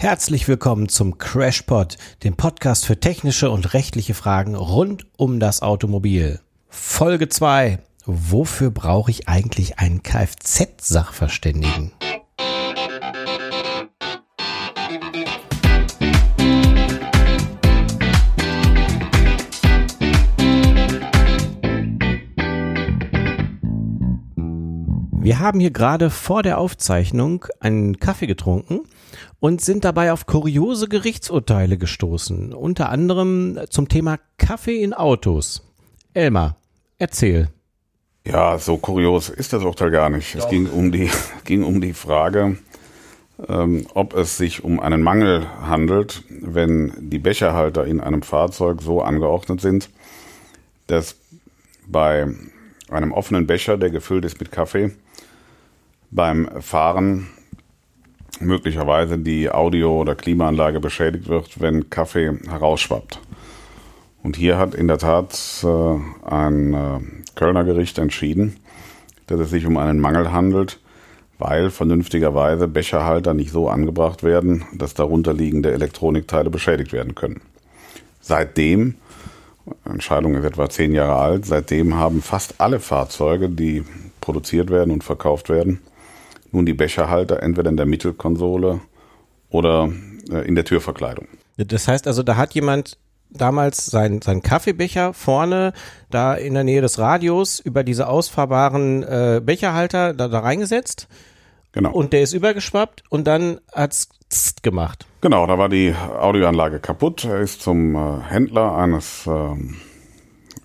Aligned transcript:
Herzlich 0.00 0.46
willkommen 0.46 0.88
zum 0.88 1.18
Crashpod, 1.18 1.96
dem 2.22 2.36
Podcast 2.36 2.86
für 2.86 3.00
technische 3.00 3.50
und 3.50 3.74
rechtliche 3.74 4.14
Fragen 4.14 4.54
rund 4.54 5.06
um 5.16 5.40
das 5.40 5.60
Automobil. 5.60 6.38
Folge 6.68 7.28
2. 7.28 7.80
Wofür 8.06 8.70
brauche 8.70 9.10
ich 9.10 9.26
eigentlich 9.26 9.80
einen 9.80 10.04
Kfz-Sachverständigen? 10.04 11.90
Wir 25.20 25.40
haben 25.40 25.58
hier 25.58 25.72
gerade 25.72 26.10
vor 26.10 26.44
der 26.44 26.58
Aufzeichnung 26.58 27.46
einen 27.58 27.98
Kaffee 27.98 28.28
getrunken 28.28 28.82
und 29.40 29.60
sind 29.60 29.84
dabei 29.84 30.12
auf 30.12 30.26
kuriose 30.26 30.88
Gerichtsurteile 30.88 31.78
gestoßen, 31.78 32.52
unter 32.52 32.90
anderem 32.90 33.58
zum 33.70 33.88
Thema 33.88 34.18
Kaffee 34.36 34.82
in 34.82 34.94
Autos. 34.94 35.62
Elmar, 36.14 36.56
erzähl. 36.98 37.48
Ja, 38.26 38.58
so 38.58 38.76
kurios 38.76 39.30
ist 39.30 39.52
das 39.52 39.62
Urteil 39.62 39.90
gar 39.90 40.10
nicht. 40.10 40.34
Doch. 40.34 40.44
Es 40.44 40.50
ging 40.50 40.68
um 40.68 40.92
die, 40.92 41.10
ging 41.44 41.64
um 41.64 41.80
die 41.80 41.94
Frage, 41.94 42.58
ähm, 43.48 43.86
ob 43.94 44.14
es 44.14 44.36
sich 44.36 44.64
um 44.64 44.80
einen 44.80 45.02
Mangel 45.02 45.46
handelt, 45.62 46.24
wenn 46.28 46.92
die 46.98 47.18
Becherhalter 47.18 47.86
in 47.86 48.00
einem 48.00 48.22
Fahrzeug 48.22 48.82
so 48.82 49.00
angeordnet 49.00 49.60
sind, 49.60 49.90
dass 50.88 51.16
bei 51.86 52.26
einem 52.90 53.12
offenen 53.12 53.46
Becher, 53.46 53.76
der 53.76 53.90
gefüllt 53.90 54.24
ist 54.24 54.40
mit 54.40 54.52
Kaffee, 54.52 54.92
beim 56.10 56.48
Fahren 56.60 57.28
möglicherweise 58.40 59.18
die 59.18 59.50
Audio- 59.50 60.00
oder 60.00 60.14
Klimaanlage 60.14 60.80
beschädigt 60.80 61.28
wird, 61.28 61.60
wenn 61.60 61.90
Kaffee 61.90 62.38
herausschwappt. 62.48 63.20
Und 64.22 64.36
hier 64.36 64.58
hat 64.58 64.74
in 64.74 64.88
der 64.88 64.98
Tat 64.98 65.64
äh, 65.64 66.28
ein 66.28 66.74
äh, 66.74 67.00
Kölner 67.34 67.64
Gericht 67.64 67.98
entschieden, 67.98 68.56
dass 69.26 69.40
es 69.40 69.50
sich 69.50 69.66
um 69.66 69.76
einen 69.76 70.00
Mangel 70.00 70.32
handelt, 70.32 70.80
weil 71.38 71.70
vernünftigerweise 71.70 72.66
Becherhalter 72.66 73.32
nicht 73.32 73.52
so 73.52 73.68
angebracht 73.68 74.22
werden, 74.22 74.64
dass 74.72 74.94
darunter 74.94 75.32
liegende 75.32 75.72
Elektronikteile 75.72 76.50
beschädigt 76.50 76.92
werden 76.92 77.14
können. 77.14 77.40
Seitdem, 78.20 78.96
Entscheidung 79.84 80.34
ist 80.34 80.44
etwa 80.44 80.68
zehn 80.68 80.92
Jahre 80.92 81.16
alt, 81.16 81.46
seitdem 81.46 81.94
haben 81.94 82.22
fast 82.22 82.60
alle 82.60 82.80
Fahrzeuge, 82.80 83.48
die 83.48 83.84
produziert 84.20 84.70
werden 84.70 84.90
und 84.90 85.04
verkauft 85.04 85.48
werden, 85.48 85.80
nun 86.52 86.66
die 86.66 86.74
Becherhalter 86.74 87.42
entweder 87.42 87.70
in 87.70 87.76
der 87.76 87.86
Mittelkonsole 87.86 88.80
oder 89.50 89.90
äh, 90.30 90.46
in 90.46 90.54
der 90.54 90.64
Türverkleidung. 90.64 91.28
Das 91.56 91.88
heißt 91.88 92.06
also, 92.06 92.22
da 92.22 92.36
hat 92.36 92.54
jemand 92.54 92.98
damals 93.30 93.86
seinen 93.86 94.22
sein 94.22 94.42
Kaffeebecher 94.42 95.12
vorne 95.12 95.72
da 96.10 96.34
in 96.34 96.54
der 96.54 96.64
Nähe 96.64 96.80
des 96.80 96.98
Radios 96.98 97.60
über 97.60 97.84
diese 97.84 98.08
ausfahrbaren 98.08 99.02
äh, 99.02 99.42
Becherhalter 99.44 100.14
da, 100.14 100.28
da 100.28 100.40
reingesetzt. 100.40 101.08
Genau. 101.72 101.92
Und 101.92 102.12
der 102.12 102.22
ist 102.22 102.32
übergeschwappt 102.32 103.02
und 103.10 103.26
dann 103.26 103.60
hat's 103.72 104.08
gemacht. 104.62 105.06
Genau, 105.20 105.46
da 105.46 105.58
war 105.58 105.68
die 105.68 105.94
Audioanlage 105.94 106.80
kaputt. 106.80 107.24
Er 107.24 107.40
ist 107.40 107.62
zum 107.62 107.94
äh, 107.94 108.20
Händler 108.28 108.76
eines 108.76 109.26
ähm, 109.26 109.76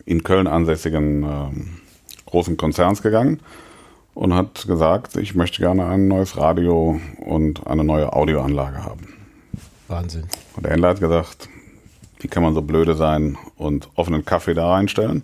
in 0.06 0.23
Köln 0.23 0.48
ansässigen 0.48 1.23
ähm, 1.23 1.81
großen 2.26 2.58
Konzerns 2.58 3.02
gegangen 3.02 3.39
und 4.14 4.33
hat 4.33 4.66
gesagt, 4.67 5.16
ich 5.17 5.36
möchte 5.36 5.59
gerne 5.59 5.86
ein 5.86 6.08
neues 6.08 6.38
Radio 6.38 7.00
und 7.19 7.66
eine 7.67 7.83
neue 7.83 8.14
Audioanlage 8.14 8.83
haben. 8.83 9.14
Wahnsinn. 9.88 10.25
Und 10.55 10.64
der 10.64 10.72
Händler 10.73 10.89
hat 10.89 11.00
gesagt, 11.00 11.50
wie 12.20 12.28
kann 12.28 12.44
man 12.44 12.53
so 12.53 12.61
blöde 12.61 12.95
sein 12.95 13.38
und 13.58 13.89
offenen 13.95 14.23
Kaffee 14.25 14.53
da 14.53 14.72
reinstellen? 14.72 15.23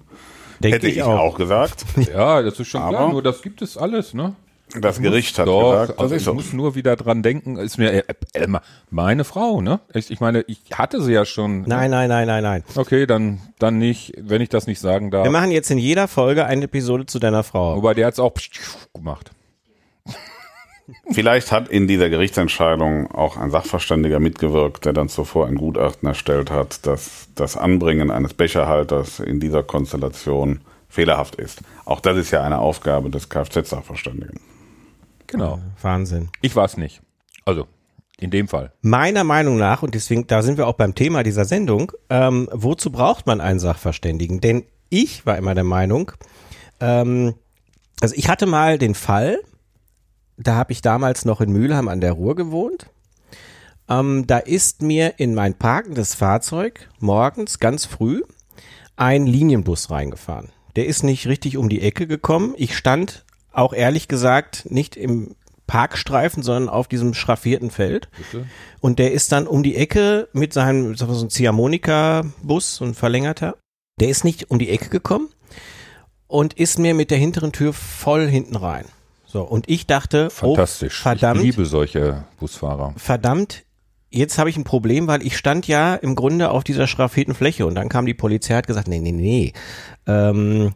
Denk 0.62 0.76
Hätte 0.76 0.88
ich, 0.90 1.02
auch. 1.04 1.20
auch. 1.20 1.38
gesagt. 1.38 1.86
Ja, 2.14 2.42
das 2.42 2.60
ist 2.60 2.68
schon 2.68 2.82
Aber 2.82 2.98
klar, 2.98 3.10
nur 3.12 3.24
das 3.24 3.42
gibt 3.42 3.62
es 3.62 3.78
alles, 3.78 4.14
ne? 4.14 4.36
Das 4.80 5.02
Gericht 5.02 5.40
hat 5.40 5.48
doch, 5.48 5.82
gesagt, 5.82 6.00
also 6.00 6.16
ich 6.16 6.24
so. 6.24 6.34
muss 6.34 6.54
nur 6.54 6.76
wieder 6.76 6.96
dran 6.96 7.24
denken, 7.24 7.58
ist 7.58 7.78
mir 7.78 8.08
äh, 8.08 8.48
meine 8.92 9.24
Frau, 9.24 9.62
ne? 9.62 9.80
Ich, 9.94 10.12
ich, 10.12 10.20
meine, 10.20 10.42
ich 10.48 10.62
hatte 10.74 11.02
sie 11.02 11.14
ja 11.14 11.26
schon. 11.26 11.62
Nein, 11.62 11.90
nein, 11.90 12.08
nein, 12.10 12.28
nein, 12.28 12.44
nein. 12.44 12.64
Okay, 12.76 13.08
dann 13.08 13.42
dann 13.58 13.80
nicht, 13.80 14.14
wenn 14.18 14.42
ich 14.42 14.50
das 14.50 14.68
nicht 14.68 14.80
sagen 14.80 15.10
darf. 15.10 15.24
Wir 15.24 15.32
machen 15.32 15.52
jetzt 15.52 15.72
in 15.72 15.80
jeder 15.80 16.08
Folge 16.08 16.46
eine 16.46 16.66
Episode 16.66 17.08
zu 17.08 17.18
deiner 17.18 17.44
Frau. 17.44 17.78
Wobei 17.78 17.96
der 17.96 18.08
hat's 18.08 18.20
auch 18.20 18.34
gemacht. 18.94 19.32
Vielleicht 21.12 21.52
hat 21.52 21.68
in 21.68 21.88
dieser 21.88 22.10
Gerichtsentscheidung 22.10 23.12
auch 23.12 23.38
ein 23.38 23.52
Sachverständiger 23.52 24.20
mitgewirkt, 24.20 24.86
der 24.86 24.94
dann 24.94 25.10
zuvor 25.10 25.48
ein 25.48 25.56
Gutachten 25.56 26.08
erstellt 26.08 26.52
hat, 26.52 26.86
dass 26.86 27.28
das 27.36 27.58
Anbringen 27.58 28.12
eines 28.12 28.34
Becherhalters 28.34 29.20
in 29.20 29.40
dieser 29.40 29.64
Konstellation 29.64 30.62
fehlerhaft 30.88 31.36
ist. 31.36 31.62
Auch 31.86 32.00
das 32.00 32.18
ist 32.18 32.32
ja 32.32 32.44
eine 32.44 32.60
Aufgabe 32.60 33.10
des 33.10 33.30
Kfz-Sachverständigen. 33.30 34.40
Genau. 35.30 35.56
Äh, 35.56 35.84
Wahnsinn. 35.84 36.30
Ich 36.42 36.56
war 36.56 36.66
es 36.66 36.78
nicht. 36.78 37.02
Also 37.46 37.68
in 38.20 38.32
dem 38.32 38.48
Fall. 38.48 38.74
Meiner 38.82 39.24
Meinung 39.24 39.58
nach, 39.58 39.82
und 39.82 39.96
deswegen, 39.96 40.28
da 40.28 40.42
sind 40.42 40.58
wir 40.58 40.68
auch 40.68 40.74
beim 40.74 40.94
Thema 40.94 41.24
dieser 41.24 41.46
Sendung, 41.46 41.92
ähm, 42.10 42.50
wozu 42.52 42.92
braucht 42.92 43.26
man 43.28 43.40
einen 43.40 43.60
Sachverständigen? 43.60 44.42
Denn 44.42 44.66
ich 44.90 45.26
war 45.26 45.38
immer 45.38 45.56
der 45.56 45.64
Meinung, 45.64 46.12
ähm, 46.82 47.36
also 48.02 48.16
ich 48.16 48.30
hatte 48.30 48.46
mal 48.46 48.78
den 48.78 48.96
Fall, 48.96 49.40
da 50.38 50.56
habe 50.56 50.72
ich 50.72 50.82
damals 50.82 51.26
noch 51.26 51.42
in 51.42 51.52
Mülheim 51.52 51.88
an 51.88 52.02
der 52.02 52.14
Ruhr 52.14 52.36
gewohnt. 52.36 52.90
Ähm, 53.90 54.26
da 54.28 54.38
ist 54.38 54.82
mir 54.82 55.16
in 55.18 55.34
mein 55.34 55.54
parkendes 55.54 56.14
Fahrzeug 56.14 56.90
morgens 57.00 57.60
ganz 57.60 57.86
früh 57.86 58.22
ein 58.96 59.26
Linienbus 59.26 59.90
reingefahren. 59.90 60.50
Der 60.76 60.86
ist 60.86 61.04
nicht 61.04 61.28
richtig 61.28 61.58
um 61.58 61.68
die 61.68 61.82
Ecke 61.82 62.06
gekommen. 62.06 62.54
Ich 62.58 62.78
stand 62.78 63.26
auch 63.52 63.74
ehrlich 63.74 64.08
gesagt 64.08 64.70
nicht 64.70 64.96
im 64.96 65.36
Parkstreifen, 65.68 66.42
sondern 66.42 66.68
auf 66.68 66.88
diesem 66.88 67.14
schraffierten 67.14 67.70
Feld. 67.70 68.10
Bitte? 68.18 68.48
Und 68.80 68.98
der 68.98 69.12
ist 69.12 69.32
dann 69.32 69.46
um 69.46 69.62
die 69.62 69.76
Ecke 69.76 70.28
mit 70.34 70.52
seinem 70.52 70.96
so 70.96 71.06
ein 71.06 71.30
Ziehharmonika-Bus, 71.30 72.78
so 72.78 72.86
ein 72.86 72.96
verlängerter. 72.96 73.56
Der 74.00 74.10
ist 74.10 74.24
nicht 74.24 74.50
um 74.50 74.58
die 74.58 74.70
Ecke 74.70 74.90
gekommen 74.90 75.30
und 76.28 76.54
ist 76.54 76.80
mir 76.80 76.94
mit 76.94 77.12
der 77.12 77.18
hinteren 77.18 77.52
Tür 77.52 77.74
voll 77.74 78.28
hinten 78.28 78.56
rein. 78.56 78.86
So, 79.28 79.44
und 79.44 79.70
ich 79.70 79.86
dachte, 79.86 80.28
oh, 80.28 80.56
fantastisch. 80.56 81.02
Oh, 81.02 81.04
verdammt. 81.04 81.42
Ich 81.42 81.56
liebe 81.56 81.66
solche 81.66 82.24
Busfahrer. 82.40 82.96
Verdammt, 82.98 83.64
jetzt 84.10 84.40
habe 84.40 84.50
ich 84.50 84.58
ein 84.58 84.64
Problem, 84.64 85.08
weil 85.08 85.22
ich 85.22 85.38
stand 85.38 85.68
ja 85.68 85.94
im 85.94 86.16
Grunde 86.16 86.50
auf 86.50 86.64
dieser 86.64 86.88
schraffierten 86.88 87.36
Fläche 87.36 87.68
und 87.68 87.76
dann 87.76 87.90
kam 87.90 88.08
die 88.08 88.16
Polizei 88.16 88.56
hat 88.56 88.66
gesagt, 88.66 88.88
nee, 88.88 89.00
nee, 89.00 89.12
nee. 89.12 89.54
Ähm, 90.08 90.74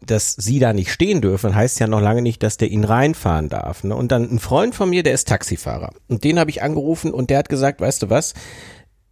dass 0.00 0.34
sie 0.34 0.58
da 0.58 0.72
nicht 0.72 0.90
stehen 0.90 1.20
dürfen, 1.20 1.54
heißt 1.54 1.78
ja 1.80 1.86
noch 1.86 2.00
lange 2.00 2.22
nicht, 2.22 2.42
dass 2.42 2.56
der 2.56 2.70
ihn 2.70 2.84
reinfahren 2.84 3.48
darf. 3.48 3.84
Ne? 3.84 3.94
Und 3.94 4.10
dann 4.12 4.30
ein 4.30 4.38
Freund 4.38 4.74
von 4.74 4.90
mir, 4.90 5.02
der 5.02 5.12
ist 5.12 5.28
Taxifahrer. 5.28 5.92
Und 6.08 6.24
den 6.24 6.38
habe 6.38 6.50
ich 6.50 6.62
angerufen 6.62 7.12
und 7.12 7.30
der 7.30 7.38
hat 7.38 7.48
gesagt, 7.48 7.80
weißt 7.80 8.02
du 8.02 8.10
was, 8.10 8.34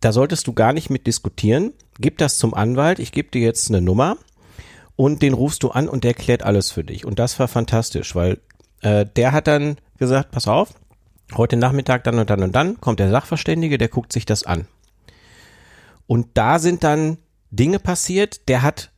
da 0.01 0.13
solltest 0.13 0.47
du 0.47 0.53
gar 0.53 0.73
nicht 0.73 0.91
mit 0.91 1.07
diskutieren. 1.07 1.73
Gib 2.01 2.19
das 2.19 2.39
zum 2.39 2.55
Anwalt, 2.55 2.99
ich 3.01 3.13
gebe 3.13 3.31
dir 3.31 3.43
jetzt 3.43 3.69
eine 3.69 3.81
Nummer 3.81 4.17
und 4.97 5.23
den 5.23 5.35
rufst 5.35 5.63
du 5.63 5.71
an 5.71 5.89
und 5.89 6.05
der 6.05 6.15
klärt 6.15 6.43
alles 6.43 6.71
für 6.71 6.85
dich. 6.85 7.05
Und 7.05 7.19
das 7.19 7.39
war 7.39 7.49
fantastisch, 7.49 8.15
weil 8.15 8.39
äh, 8.81 9.05
der 9.05 9.33
hat 9.33 9.47
dann 9.47 9.77
gesagt, 9.99 10.31
pass 10.31 10.49
auf, 10.49 10.71
heute 11.37 11.57
Nachmittag 11.57 12.05
dann 12.05 12.19
und 12.19 12.31
dann 12.31 12.43
und 12.43 12.55
dann 12.55 12.81
kommt 12.81 13.01
der 13.01 13.11
Sachverständige, 13.11 13.79
der 13.79 13.89
guckt 13.89 14.13
sich 14.13 14.25
das 14.25 14.45
an. 14.45 14.67
Und 16.07 16.29
da 16.35 16.59
sind 16.59 16.85
dann 16.85 17.19
Dinge 17.51 17.79
passiert, 17.79 18.49
der 18.49 18.63
hat 18.63 18.91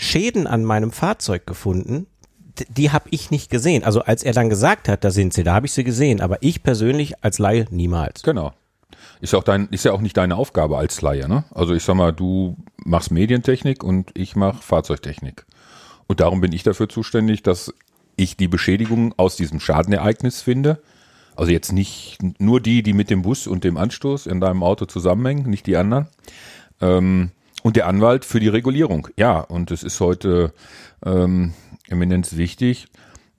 Schäden 0.00 0.46
an 0.46 0.64
meinem 0.64 0.92
Fahrzeug 0.92 1.46
gefunden, 1.46 2.06
die 2.68 2.90
habe 2.90 3.08
ich 3.10 3.30
nicht 3.30 3.50
gesehen. 3.50 3.84
Also 3.84 4.00
als 4.00 4.22
er 4.22 4.32
dann 4.32 4.48
gesagt 4.48 4.88
hat, 4.88 5.04
da 5.04 5.10
sind 5.10 5.34
sie, 5.34 5.44
da 5.44 5.52
habe 5.52 5.66
ich 5.66 5.72
sie 5.72 5.84
gesehen, 5.84 6.22
aber 6.22 6.38
ich 6.40 6.62
persönlich 6.62 7.22
als 7.22 7.38
Laie 7.38 7.66
niemals. 7.70 8.22
Genau. 8.22 8.54
Ist 9.20 9.34
ja 9.34 9.38
auch 9.38 9.44
dein, 9.44 9.68
ist 9.68 9.84
ja 9.84 9.92
auch 9.92 10.00
nicht 10.00 10.16
deine 10.16 10.36
Aufgabe 10.36 10.78
als 10.78 11.02
Laie, 11.02 11.28
ne? 11.28 11.44
Also 11.50 11.74
ich 11.74 11.84
sag 11.84 11.96
mal, 11.96 12.12
du 12.12 12.56
machst 12.82 13.10
Medientechnik 13.10 13.84
und 13.84 14.10
ich 14.14 14.36
mache 14.36 14.62
Fahrzeugtechnik. 14.62 15.44
Und 16.06 16.20
darum 16.20 16.40
bin 16.40 16.52
ich 16.52 16.62
dafür 16.62 16.88
zuständig, 16.88 17.42
dass 17.42 17.74
ich 18.16 18.38
die 18.38 18.48
Beschädigung 18.48 19.12
aus 19.18 19.36
diesem 19.36 19.60
Schadenereignis 19.60 20.40
finde. 20.40 20.80
Also 21.36 21.52
jetzt 21.52 21.72
nicht 21.72 22.18
nur 22.38 22.60
die, 22.60 22.82
die 22.82 22.94
mit 22.94 23.10
dem 23.10 23.20
Bus 23.20 23.46
und 23.46 23.64
dem 23.64 23.76
Anstoß 23.76 24.26
in 24.26 24.40
deinem 24.40 24.62
Auto 24.62 24.86
zusammenhängen, 24.86 25.50
nicht 25.50 25.66
die 25.66 25.76
anderen. 25.76 26.08
Ähm, 26.80 27.32
und 27.62 27.76
der 27.76 27.86
Anwalt 27.86 28.24
für 28.24 28.40
die 28.40 28.48
Regulierung. 28.48 29.08
Ja, 29.16 29.40
und 29.40 29.70
es 29.70 29.82
ist 29.82 30.00
heute 30.00 30.52
ähm, 31.04 31.54
eminent 31.88 32.36
wichtig, 32.36 32.86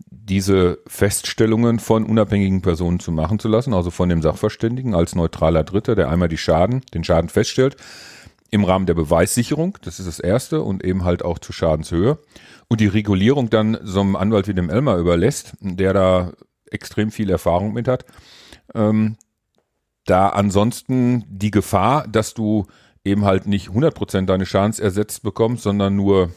diese 0.09 0.79
Feststellungen 0.87 1.79
von 1.79 2.05
unabhängigen 2.05 2.61
Personen 2.61 2.99
zu 2.99 3.11
machen 3.11 3.39
zu 3.39 3.47
lassen, 3.47 3.73
also 3.73 3.91
von 3.91 4.09
dem 4.09 4.21
Sachverständigen 4.21 4.93
als 4.93 5.15
neutraler 5.15 5.63
Dritter, 5.63 5.95
der 5.95 6.09
einmal 6.09 6.27
die 6.27 6.37
Schaden, 6.37 6.81
den 6.93 7.03
Schaden 7.03 7.29
feststellt, 7.29 7.75
im 8.51 8.63
Rahmen 8.63 8.85
der 8.85 8.93
Beweissicherung, 8.93 9.77
das 9.81 9.99
ist 9.99 10.07
das 10.07 10.19
Erste, 10.19 10.61
und 10.61 10.83
eben 10.83 11.05
halt 11.05 11.23
auch 11.23 11.39
zur 11.39 11.55
Schadenshöhe. 11.55 12.19
Und 12.67 12.81
die 12.81 12.87
Regulierung 12.87 13.49
dann 13.49 13.77
so 13.81 14.01
einem 14.01 14.15
Anwalt 14.15 14.47
wie 14.47 14.53
dem 14.53 14.69
Elmer 14.69 14.97
überlässt, 14.97 15.53
der 15.61 15.93
da 15.93 16.31
extrem 16.69 17.11
viel 17.11 17.29
Erfahrung 17.29 17.73
mit 17.73 17.87
hat. 17.87 18.05
Ähm, 18.75 19.17
da 20.05 20.29
ansonsten 20.29 21.23
die 21.27 21.51
Gefahr, 21.51 22.07
dass 22.07 22.33
du 22.33 22.67
eben 23.03 23.25
halt 23.25 23.47
nicht 23.47 23.69
100% 23.69 24.25
deines 24.25 24.49
Schadens 24.49 24.79
ersetzt 24.79 25.23
bekommst, 25.23 25.63
sondern 25.63 25.95
nur 25.95 26.31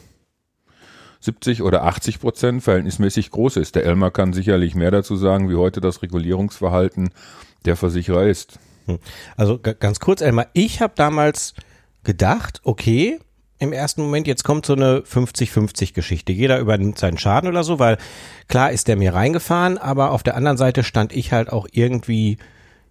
70 1.21 1.61
oder 1.61 1.83
80 1.83 2.19
Prozent 2.19 2.63
verhältnismäßig 2.63 3.31
groß 3.31 3.57
ist. 3.57 3.75
Der 3.75 3.85
Elmar 3.85 4.11
kann 4.11 4.33
sicherlich 4.33 4.75
mehr 4.75 4.91
dazu 4.91 5.15
sagen, 5.15 5.49
wie 5.49 5.55
heute 5.55 5.81
das 5.81 6.01
Regulierungsverhalten 6.01 7.09
der 7.65 7.75
Versicherer 7.75 8.25
ist. 8.25 8.59
Hm. 8.85 8.99
Also 9.35 9.59
ganz 9.59 9.99
kurz, 9.99 10.21
Elmar, 10.21 10.47
ich 10.53 10.81
habe 10.81 10.93
damals 10.95 11.53
gedacht, 12.03 12.61
okay, 12.63 13.19
im 13.57 13.71
ersten 13.71 14.01
Moment, 14.01 14.27
jetzt 14.27 14.43
kommt 14.43 14.65
so 14.65 14.73
eine 14.73 14.99
50-50 14.99 15.93
Geschichte. 15.93 16.33
Jeder 16.33 16.59
übernimmt 16.59 16.99
seinen 16.99 17.17
Schaden 17.17 17.49
oder 17.49 17.63
so, 17.63 17.79
weil 17.79 17.97
klar 18.47 18.71
ist 18.71 18.87
der 18.87 18.97
mir 18.97 19.13
reingefahren, 19.13 19.77
aber 19.77 20.11
auf 20.11 20.23
der 20.23 20.35
anderen 20.35 20.57
Seite 20.57 20.83
stand 20.83 21.13
ich 21.13 21.31
halt 21.31 21.51
auch 21.51 21.67
irgendwie 21.71 22.37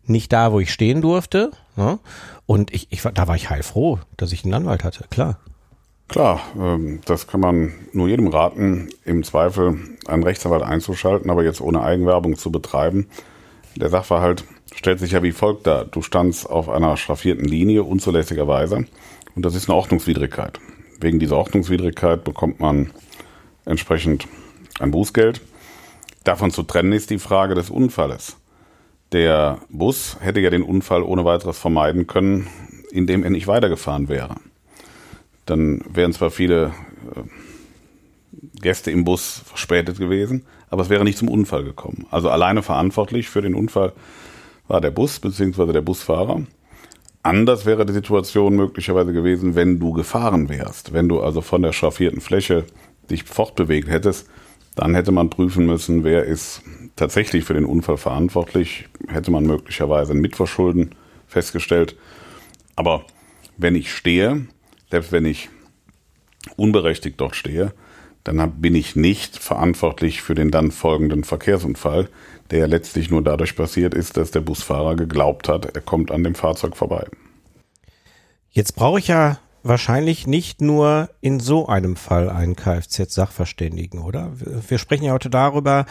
nicht 0.06 0.32
da, 0.32 0.52
wo 0.52 0.60
ich 0.60 0.72
stehen 0.72 1.00
durfte. 1.00 1.50
Ne? 1.76 1.98
Und 2.46 2.72
ich, 2.72 2.88
ich, 2.90 3.02
da 3.02 3.28
war 3.28 3.36
ich 3.36 3.50
heilfroh, 3.50 3.98
dass 4.16 4.32
ich 4.32 4.44
einen 4.44 4.54
Anwalt 4.54 4.84
hatte, 4.84 5.06
klar. 5.10 5.38
Klar, 6.08 6.40
ähm, 6.58 7.00
das 7.06 7.26
kann 7.26 7.40
man 7.40 7.72
nur 7.92 8.08
jedem 8.08 8.28
raten, 8.28 8.90
im 9.04 9.24
Zweifel 9.24 9.78
einen 10.06 10.22
Rechtsanwalt 10.22 10.62
einzuschalten, 10.62 11.30
aber 11.30 11.44
jetzt 11.44 11.60
ohne 11.60 11.82
Eigenwerbung 11.82 12.36
zu 12.36 12.52
betreiben. 12.52 13.08
Der 13.76 13.88
Sachverhalt 13.88 14.44
stellt 14.74 15.00
sich 15.00 15.12
ja 15.12 15.22
wie 15.22 15.32
folgt 15.32 15.66
dar. 15.66 15.84
Du 15.84 16.02
standst 16.02 16.48
auf 16.48 16.68
einer 16.68 16.96
schraffierten 16.96 17.46
Linie 17.46 17.84
unzulässigerweise 17.84 18.84
und 19.34 19.44
das 19.44 19.54
ist 19.54 19.68
eine 19.68 19.76
Ordnungswidrigkeit. 19.76 20.60
Wegen 21.00 21.18
dieser 21.18 21.36
Ordnungswidrigkeit 21.36 22.22
bekommt 22.22 22.60
man 22.60 22.90
entsprechend 23.64 24.28
ein 24.78 24.90
Bußgeld. 24.90 25.40
Davon 26.22 26.50
zu 26.50 26.62
trennen 26.62 26.92
ist 26.92 27.10
die 27.10 27.18
Frage 27.18 27.54
des 27.54 27.70
Unfalles. 27.70 28.36
Der 29.14 29.60
Bus 29.68 30.16
hätte 30.18 30.40
ja 30.40 30.50
den 30.50 30.64
Unfall 30.64 31.04
ohne 31.04 31.24
weiteres 31.24 31.56
vermeiden 31.56 32.08
können, 32.08 32.48
indem 32.90 33.22
er 33.22 33.30
nicht 33.30 33.46
weitergefahren 33.46 34.08
wäre. 34.08 34.34
Dann 35.46 35.82
wären 35.88 36.12
zwar 36.12 36.32
viele 36.32 36.72
äh, 37.14 38.60
Gäste 38.60 38.90
im 38.90 39.04
Bus 39.04 39.42
verspätet 39.44 40.00
gewesen, 40.00 40.44
aber 40.68 40.82
es 40.82 40.88
wäre 40.88 41.04
nicht 41.04 41.16
zum 41.16 41.28
Unfall 41.28 41.62
gekommen. 41.62 42.08
Also 42.10 42.28
alleine 42.28 42.64
verantwortlich 42.64 43.28
für 43.28 43.40
den 43.40 43.54
Unfall 43.54 43.92
war 44.66 44.80
der 44.80 44.90
Bus 44.90 45.20
bzw. 45.20 45.72
der 45.72 45.82
Busfahrer. 45.82 46.42
Anders 47.22 47.66
wäre 47.66 47.86
die 47.86 47.92
Situation 47.92 48.56
möglicherweise 48.56 49.12
gewesen, 49.12 49.54
wenn 49.54 49.78
du 49.78 49.92
gefahren 49.92 50.48
wärst. 50.48 50.92
Wenn 50.92 51.08
du 51.08 51.20
also 51.20 51.40
von 51.40 51.62
der 51.62 51.72
schraffierten 51.72 52.20
Fläche 52.20 52.64
dich 53.08 53.22
fortbewegt 53.22 53.88
hättest, 53.88 54.28
dann 54.74 54.96
hätte 54.96 55.12
man 55.12 55.30
prüfen 55.30 55.66
müssen, 55.66 56.02
wer 56.02 56.24
ist 56.24 56.62
tatsächlich 56.96 57.44
für 57.44 57.54
den 57.54 57.64
Unfall 57.64 57.96
verantwortlich. 57.96 58.88
Hätte 59.08 59.30
man 59.30 59.44
möglicherweise 59.44 60.12
ein 60.12 60.20
Mitverschulden 60.20 60.94
festgestellt. 61.26 61.96
Aber 62.76 63.04
wenn 63.56 63.74
ich 63.74 63.92
stehe, 63.92 64.46
selbst 64.90 65.12
wenn 65.12 65.24
ich 65.24 65.48
unberechtigt 66.56 67.20
dort 67.20 67.36
stehe, 67.36 67.72
dann 68.24 68.60
bin 68.60 68.74
ich 68.74 68.96
nicht 68.96 69.38
verantwortlich 69.38 70.22
für 70.22 70.34
den 70.34 70.50
dann 70.50 70.70
folgenden 70.70 71.24
Verkehrsunfall, 71.24 72.08
der 72.50 72.60
ja 72.60 72.66
letztlich 72.66 73.10
nur 73.10 73.22
dadurch 73.22 73.54
passiert 73.54 73.94
ist, 73.94 74.16
dass 74.16 74.30
der 74.30 74.40
Busfahrer 74.40 74.96
geglaubt 74.96 75.48
hat, 75.48 75.74
er 75.74 75.82
kommt 75.82 76.10
an 76.10 76.24
dem 76.24 76.34
Fahrzeug 76.34 76.76
vorbei. 76.76 77.06
Jetzt 78.50 78.76
brauche 78.76 78.98
ich 78.98 79.08
ja 79.08 79.38
wahrscheinlich 79.62 80.26
nicht 80.26 80.60
nur 80.60 81.10
in 81.20 81.40
so 81.40 81.66
einem 81.66 81.96
Fall 81.96 82.30
einen 82.30 82.54
Kfz-Sachverständigen, 82.54 84.00
oder? 84.00 84.32
Wir 84.34 84.78
sprechen 84.78 85.04
ja 85.04 85.12
heute 85.12 85.30
darüber, 85.30 85.86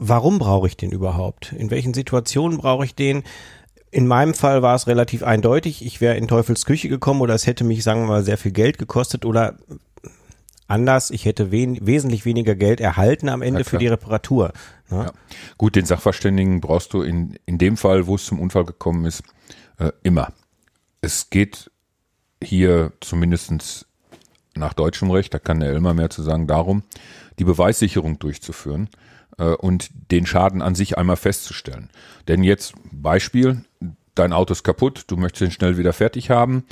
warum 0.00 0.38
brauche 0.38 0.66
ich 0.66 0.76
den 0.76 0.90
überhaupt? 0.90 1.52
In 1.52 1.70
welchen 1.70 1.94
Situationen 1.94 2.58
brauche 2.58 2.84
ich 2.84 2.94
den? 2.94 3.22
In 3.92 4.06
meinem 4.06 4.34
Fall 4.34 4.62
war 4.62 4.74
es 4.74 4.86
relativ 4.86 5.22
eindeutig. 5.22 5.84
Ich 5.84 6.00
wäre 6.00 6.16
in 6.16 6.26
Teufels 6.26 6.64
Küche 6.64 6.88
gekommen 6.88 7.20
oder 7.20 7.34
es 7.34 7.46
hätte 7.46 7.64
mich, 7.64 7.84
sagen 7.84 8.02
wir 8.02 8.08
mal, 8.08 8.24
sehr 8.24 8.38
viel 8.38 8.52
Geld 8.52 8.78
gekostet 8.78 9.24
oder 9.24 9.58
anders, 10.66 11.10
ich 11.10 11.24
hätte 11.24 11.50
wen 11.50 11.84
wesentlich 11.84 12.24
weniger 12.24 12.54
Geld 12.54 12.80
erhalten 12.80 13.28
am 13.28 13.42
Ende 13.42 13.64
für 13.64 13.78
die 13.78 13.88
Reparatur. 13.88 14.52
Ne? 14.88 15.04
Ja. 15.04 15.12
Gut, 15.58 15.76
den 15.76 15.84
Sachverständigen 15.84 16.60
brauchst 16.60 16.94
du 16.94 17.02
in, 17.02 17.38
in 17.44 17.58
dem 17.58 17.76
Fall, 17.76 18.06
wo 18.06 18.14
es 18.14 18.24
zum 18.24 18.40
Unfall 18.40 18.64
gekommen 18.64 19.04
ist, 19.04 19.22
äh, 19.78 19.90
immer. 20.02 20.32
Es 21.02 21.28
geht 21.28 21.70
hier 22.42 22.92
zumindestens 23.00 23.86
nach 24.54 24.72
deutschem 24.72 25.10
Recht, 25.10 25.34
da 25.34 25.38
kann 25.38 25.60
der 25.60 25.70
Elmer 25.70 25.92
mehr 25.92 26.10
zu 26.10 26.22
sagen, 26.22 26.46
darum, 26.46 26.84
die 27.38 27.44
Beweissicherung 27.44 28.18
durchzuführen 28.18 28.88
äh, 29.40 29.54
und 29.54 29.90
den 30.12 30.26
Schaden 30.26 30.62
an 30.62 30.76
sich 30.76 30.98
einmal 30.98 31.16
festzustellen. 31.16 31.90
Denn 32.28 32.44
jetzt 32.44 32.74
Beispiel, 32.92 33.64
dein 34.14 34.32
Auto 34.32 34.52
ist 34.52 34.62
kaputt, 34.62 35.04
du 35.08 35.16
möchtest 35.16 35.42
ihn 35.42 35.50
schnell 35.50 35.78
wieder 35.78 35.92
fertig 35.92 36.30
haben. 36.30 36.64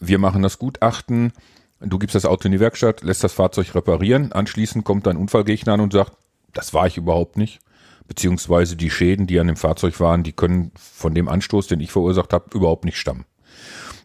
Wir 0.00 0.18
machen 0.18 0.42
das 0.42 0.58
Gutachten, 0.58 1.32
du 1.80 1.98
gibst 1.98 2.14
das 2.14 2.24
Auto 2.24 2.46
in 2.46 2.52
die 2.52 2.60
Werkstatt, 2.60 3.02
lässt 3.02 3.22
das 3.22 3.34
Fahrzeug 3.34 3.74
reparieren, 3.74 4.32
anschließend 4.32 4.84
kommt 4.84 5.06
dein 5.06 5.16
Unfallgegner 5.16 5.74
an 5.74 5.80
und 5.80 5.92
sagt, 5.92 6.12
das 6.52 6.74
war 6.74 6.86
ich 6.86 6.96
überhaupt 6.96 7.36
nicht. 7.36 7.60
Beziehungsweise 8.08 8.76
die 8.76 8.90
Schäden, 8.90 9.26
die 9.26 9.40
an 9.40 9.48
dem 9.48 9.56
Fahrzeug 9.56 9.98
waren, 10.00 10.22
die 10.22 10.32
können 10.32 10.70
von 10.76 11.14
dem 11.14 11.28
Anstoß, 11.28 11.66
den 11.66 11.80
ich 11.80 11.90
verursacht 11.90 12.32
habe, 12.32 12.46
überhaupt 12.54 12.84
nicht 12.84 12.98
stammen. 12.98 13.24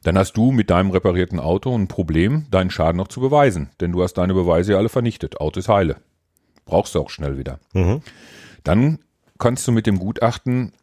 Dann 0.04 0.18
hast 0.18 0.34
du 0.34 0.52
mit 0.52 0.72
deinem 0.72 0.90
reparierten 0.90 1.40
Auto 1.40 1.78
ein 1.78 1.88
Problem, 1.88 2.48
deinen 2.50 2.72
Schaden 2.72 2.98
noch 2.98 3.10
zu 3.10 3.22
beweisen, 3.22 3.70
denn 3.80 3.92
du 3.92 4.02
hast 4.02 4.14
deine 4.16 4.34
Beweise 4.34 4.72
ja 4.72 4.80
alle 4.80 4.90
vernichtet. 4.90 5.40
Auto 5.40 5.60
ist 5.60 5.70
heile. 5.70 5.98
Brauchst 6.66 6.96
du 6.96 7.00
auch 7.00 7.10
schnell 7.10 7.38
wieder. 7.38 7.60
Mhm. 7.74 8.02
Dann 8.64 9.00
kannst 9.38 9.68
du 9.68 9.72
mit 9.72 9.88
dem 9.88 10.00
Gutachten 10.00 10.74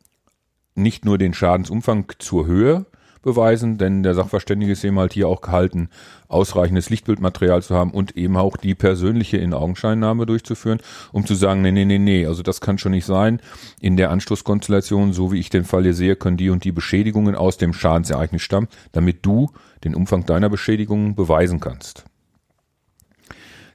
nicht 0.74 1.04
nur 1.04 1.18
den 1.18 1.34
Schadensumfang 1.34 2.12
zur 2.18 2.46
Höhe 2.46 2.86
beweisen, 3.22 3.78
denn 3.78 4.02
der 4.02 4.14
Sachverständige 4.14 4.72
ist 4.72 4.84
eben 4.84 4.98
halt 4.98 5.12
hier 5.12 5.28
auch 5.28 5.40
gehalten, 5.40 5.88
ausreichendes 6.28 6.88
Lichtbildmaterial 6.88 7.62
zu 7.62 7.74
haben 7.74 7.90
und 7.90 8.16
eben 8.16 8.36
auch 8.36 8.56
die 8.56 8.74
persönliche 8.74 9.36
In-Augenscheinnahme 9.38 10.24
durchzuführen, 10.26 10.80
um 11.12 11.26
zu 11.26 11.34
sagen, 11.34 11.62
nee, 11.62 11.72
nee, 11.72 11.84
nee, 11.84 11.98
nee, 11.98 12.26
also 12.26 12.42
das 12.42 12.60
kann 12.60 12.78
schon 12.78 12.92
nicht 12.92 13.06
sein. 13.06 13.40
In 13.80 13.96
der 13.96 14.10
Anstoßkonstellation, 14.10 15.12
so 15.12 15.32
wie 15.32 15.40
ich 15.40 15.50
den 15.50 15.64
Fall 15.64 15.82
hier 15.82 15.94
sehe, 15.94 16.16
können 16.16 16.36
die 16.36 16.50
und 16.50 16.64
die 16.64 16.72
Beschädigungen 16.72 17.34
aus 17.34 17.58
dem 17.58 17.72
Schadensereignis 17.72 18.42
stammen, 18.42 18.68
damit 18.92 19.26
du 19.26 19.50
den 19.84 19.94
Umfang 19.94 20.24
deiner 20.24 20.48
Beschädigungen 20.48 21.14
beweisen 21.14 21.60
kannst. 21.60 22.04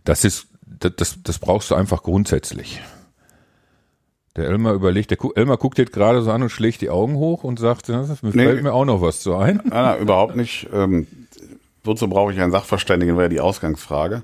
Das 0.04 0.26
ist, 0.26 0.48
das, 0.80 0.94
das, 0.96 1.24
das 1.24 1.40
brauchst 1.40 1.72
du 1.72 1.76
einfach 1.76 2.04
grundsätzlich. 2.04 2.82
Der 4.36 4.46
Elmar 4.48 4.74
überlegt, 4.74 5.12
der 5.12 5.18
Elmar 5.36 5.58
guckt 5.58 5.78
jetzt 5.78 5.94
gerade 5.94 6.22
so 6.24 6.32
an 6.32 6.42
und 6.42 6.50
schlägt 6.50 6.82
die 6.82 6.90
Augen 6.90 7.16
hoch 7.16 7.44
und 7.44 7.60
sagt, 7.60 7.90
nee, 7.90 8.32
fällt 8.32 8.64
mir 8.64 8.74
auch 8.74 8.86
noch 8.86 9.02
was 9.02 9.22
zu 9.22 9.36
ein. 9.36 9.58
Nein, 9.58 9.70
nein 9.70 10.02
überhaupt 10.02 10.36
nicht. 10.36 10.68
Ähm, 10.74 11.06
wozu 11.84 12.08
brauche 12.08 12.34
ich 12.34 12.40
einen 12.40 12.52
Sachverständigen, 12.52 13.18
wäre 13.18 13.30
die 13.30 13.42
Ausgangsfrage. 13.42 14.24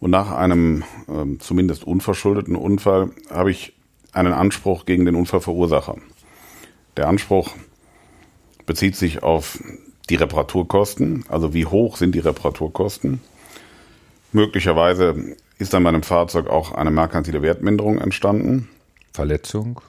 Und 0.00 0.10
nach 0.10 0.32
einem 0.32 0.82
ähm, 1.08 1.38
zumindest 1.38 1.84
unverschuldeten 1.84 2.56
Unfall 2.56 3.10
habe 3.30 3.52
ich 3.52 3.74
einen 4.12 4.32
Anspruch 4.32 4.86
gegen 4.86 5.04
den 5.04 5.14
Unfallverursacher. 5.14 5.96
Der 6.96 7.08
Anspruch 7.08 7.50
bezieht 8.66 8.96
sich 8.96 9.22
auf 9.22 9.58
die 10.10 10.16
Reparaturkosten, 10.16 11.24
also 11.28 11.54
wie 11.54 11.66
hoch 11.66 11.96
sind 11.96 12.14
die 12.14 12.20
Reparaturkosten. 12.20 13.20
Möglicherweise 14.32 15.36
ist 15.58 15.74
an 15.74 15.82
meinem 15.82 16.02
Fahrzeug 16.02 16.48
auch 16.48 16.72
eine 16.72 16.90
merkantile 16.90 17.42
Wertminderung 17.42 17.98
entstanden. 17.98 18.68
Verletzung? 19.12 19.80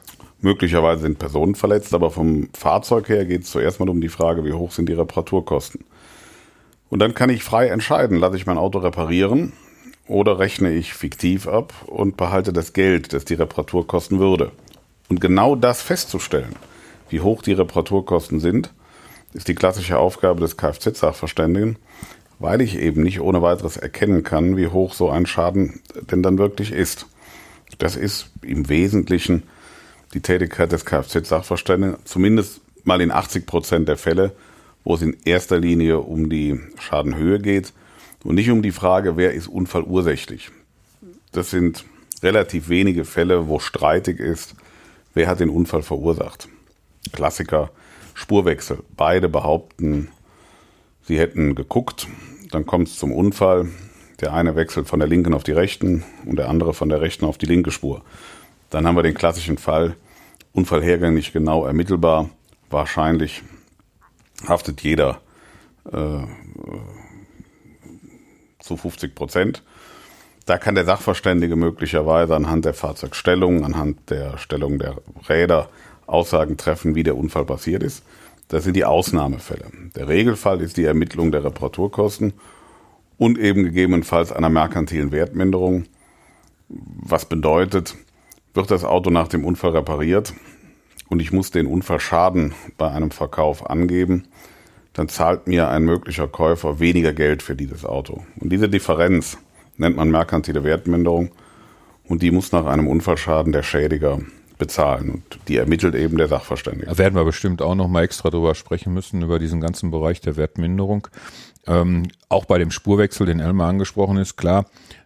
Möglicherweise 0.42 1.02
sind 1.02 1.18
Personen 1.18 1.56
verletzt, 1.56 1.94
aber 1.94 2.12
vom 2.12 2.50
Fahrzeug 2.54 3.10
her 3.10 3.26
geht 3.26 3.44
es 3.44 3.52
zuerst 3.52 3.80
mal 3.80 3.90
um 3.90 4.02
die 4.02 4.10
Frage, 4.10 4.46
wie 4.46 4.54
hoch 4.54 4.72
sind 4.72 4.88
die 4.88 4.94
Reparaturkosten. 4.94 5.84
Und 6.90 7.00
dann 7.00 7.16
kann 7.16 7.30
ich 7.30 7.44
frei 7.44 7.68
entscheiden, 7.68 8.20
lasse 8.20 8.36
ich 8.36 8.46
mein 8.46 8.58
Auto 8.58 8.80
reparieren 8.80 9.54
oder 10.08 10.38
rechne 10.38 10.72
ich 10.72 10.94
fiktiv 10.94 11.48
ab 11.48 11.74
und 11.88 12.16
behalte 12.16 12.54
das 12.54 12.74
Geld, 12.74 13.14
das 13.14 13.26
die 13.26 13.34
Reparatur 13.34 13.88
kosten 13.88 14.20
würde. 14.20 14.52
Und 15.10 15.20
genau 15.20 15.56
das 15.56 15.82
festzustellen, 15.82 16.56
wie 17.10 17.22
hoch 17.22 17.42
die 17.42 17.54
Reparaturkosten 17.54 18.40
sind, 18.40 18.72
ist 19.34 19.48
die 19.48 19.56
klassische 19.56 19.98
Aufgabe 19.98 20.42
des 20.42 20.58
Kfz-Sachverständigen, 20.58 21.78
weil 22.40 22.62
ich 22.62 22.78
eben 22.78 23.04
nicht 23.04 23.22
ohne 23.22 23.42
weiteres 23.42 23.78
erkennen 23.78 24.24
kann, 24.24 24.58
wie 24.58 24.68
hoch 24.68 24.94
so 24.94 25.10
ein 25.10 25.26
Schaden 25.26 25.82
denn 26.12 26.24
dann 26.24 26.38
wirklich 26.38 26.72
ist. 26.72 27.08
Das 27.78 27.96
ist 27.96 28.30
im 28.42 28.70
Wesentlichen 28.70 29.44
die 30.14 30.22
Tätigkeit 30.22 30.72
des 30.72 30.86
Kfz-Sachverständigen, 30.86 31.98
zumindest 32.06 32.62
mal 32.84 33.02
in 33.02 33.12
80 33.12 33.46
Prozent 33.46 33.88
der 33.88 33.98
Fälle, 33.98 34.34
wo 34.84 34.96
es 34.96 35.02
in 35.02 35.18
erster 35.26 35.60
Linie 35.60 36.00
um 36.00 36.30
die 36.30 36.60
Schadenhöhe 36.80 37.40
geht 37.40 37.74
und 38.24 38.36
nicht 38.36 38.52
um 38.52 38.62
die 38.62 38.72
Frage, 38.72 39.18
wer 39.18 39.34
ist 39.34 39.48
unfallursächlich. 39.48 40.52
Das 41.32 41.50
sind 41.50 41.86
relativ 42.24 42.70
wenige 42.70 43.06
Fälle, 43.06 43.48
wo 43.48 43.60
streitig 43.60 44.20
ist, 44.20 44.56
wer 45.14 45.28
hat 45.28 45.40
den 45.40 45.50
Unfall 45.50 45.84
verursacht. 45.84 46.48
Klassiker, 47.12 47.72
Spurwechsel. 48.14 48.80
Beide 48.96 49.28
behaupten, 49.28 50.10
sie 51.06 51.20
hätten 51.20 51.56
geguckt, 51.56 52.08
dann 52.52 52.66
kommt 52.66 52.88
es 52.88 52.98
zum 52.98 53.12
Unfall, 53.12 53.70
der 54.22 54.34
eine 54.34 54.56
wechselt 54.56 54.88
von 54.88 55.00
der 55.00 55.08
linken 55.08 55.34
auf 55.34 55.44
die 55.44 55.52
rechten 55.52 56.04
und 56.26 56.38
der 56.38 56.50
andere 56.50 56.74
von 56.74 56.90
der 56.90 57.02
rechten 57.02 57.26
auf 57.26 57.38
die 57.38 57.46
linke 57.46 57.72
Spur. 57.72 58.02
Dann 58.70 58.88
haben 58.88 58.96
wir 58.96 59.04
den 59.04 59.14
klassischen 59.14 59.58
Fall, 59.58 59.96
Unfallhergang 60.54 61.14
nicht 61.14 61.34
genau 61.34 61.66
ermittelbar, 61.66 62.30
wahrscheinlich 62.70 63.44
haftet 64.48 64.82
jeder 64.82 65.22
äh, 65.92 66.20
zu 68.60 68.78
50 68.78 69.14
Prozent. 69.14 69.64
Da 70.46 70.58
kann 70.58 70.76
der 70.76 70.86
Sachverständige 70.86 71.56
möglicherweise 71.56 72.36
anhand 72.36 72.66
der 72.66 72.74
Fahrzeugstellung, 72.74 73.66
anhand 73.66 74.10
der 74.10 74.38
Stellung 74.38 74.80
der 74.80 74.96
Räder 75.28 75.70
Aussagen 76.08 76.58
treffen, 76.58 76.96
wie 76.96 77.04
der 77.04 77.18
Unfall 77.18 77.46
passiert 77.46 77.82
ist. 77.82 78.04
Das 78.48 78.64
sind 78.64 78.76
die 78.76 78.86
Ausnahmefälle. 78.86 79.66
Der 79.96 80.08
Regelfall 80.08 80.62
ist 80.62 80.78
die 80.78 80.86
Ermittlung 80.86 81.32
der 81.32 81.44
Reparaturkosten 81.44 82.34
und 83.18 83.38
eben 83.40 83.64
gegebenenfalls 83.64 84.32
einer 84.32 84.50
merkantilen 84.50 85.12
Wertminderung. 85.12 85.86
Was 86.68 87.26
bedeutet, 87.26 87.96
wird 88.54 88.72
das 88.72 88.84
Auto 88.84 89.10
nach 89.10 89.28
dem 89.28 89.46
Unfall 89.46 89.72
repariert 89.72 90.34
und 91.10 91.22
ich 91.22 91.32
muss 91.32 91.52
den 91.52 91.68
Unfallschaden 91.68 92.54
bei 92.78 92.90
einem 92.90 93.12
Verkauf 93.12 93.70
angeben, 93.70 94.28
dann 94.94 95.10
zahlt 95.10 95.48
mir 95.48 95.70
ein 95.70 95.84
möglicher 95.84 96.28
Käufer 96.28 96.80
weniger 96.80 97.14
Geld 97.14 97.44
für 97.44 97.56
dieses 97.56 97.86
Auto. 97.86 98.24
Und 98.40 98.52
diese 98.52 98.70
Differenz 98.70 99.38
nennt 99.78 99.98
man 99.98 100.10
merkantile 100.10 100.64
Wertminderung 100.64 101.32
und 102.06 102.22
die 102.22 102.32
muss 102.32 102.52
nach 102.52 102.66
einem 102.66 102.88
Unfallschaden 102.88 103.52
der 103.52 103.64
Schädiger 103.64 104.20
bezahlen 104.58 105.10
und 105.10 105.40
die 105.48 105.58
ermittelt 105.58 105.96
eben 105.96 106.18
der 106.18 106.28
Sachverständige. 106.28 106.88
Da 106.88 106.98
werden 106.98 107.16
wir 107.16 107.26
bestimmt 107.26 107.62
auch 107.62 107.76
noch 107.76 107.88
mal 107.88 108.04
extra 108.04 108.30
drüber 108.30 108.56
sprechen 108.56 108.94
müssen, 108.94 109.22
über 109.22 109.40
diesen 109.40 109.62
ganzen 109.62 109.92
Bereich 109.92 110.22
der 110.22 110.38
Wertminderung. 110.38 111.08
Ähm, 111.68 112.08
auch 112.30 112.46
bei 112.46 112.58
dem 112.58 112.72
Spurwechsel, 112.72 113.26
den 113.26 113.40
Elmar 113.40 113.70
angesprochen 113.70 114.18
ist, 114.18 114.38
klar, 114.38 114.66